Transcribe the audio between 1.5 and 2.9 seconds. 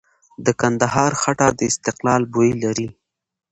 د استقلال بوی لري.